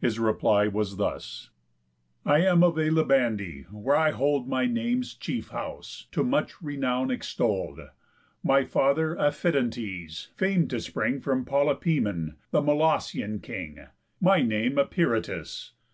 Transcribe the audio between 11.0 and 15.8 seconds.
From Polypemon, the Molossian king. My name Eperitus.